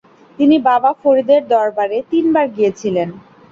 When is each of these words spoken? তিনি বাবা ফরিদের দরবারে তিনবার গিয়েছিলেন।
তিনি 0.39 0.55
বাবা 0.69 0.91
ফরিদের 1.01 1.41
দরবারে 1.53 1.97
তিনবার 2.11 2.45
গিয়েছিলেন। 2.49 3.09